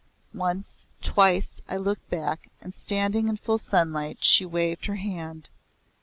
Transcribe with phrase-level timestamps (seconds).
[0.33, 5.51] Once, twice, I looked back, and standing in full sunlight, she waved her hand.